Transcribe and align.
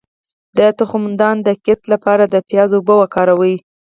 د 0.57 0.59
تخمدان 0.79 1.35
د 1.47 1.49
کیست 1.63 1.83
لپاره 1.93 2.23
د 2.27 2.35
پیاز 2.47 2.69
اوبه 2.75 2.93
وکاروئ 2.97 3.55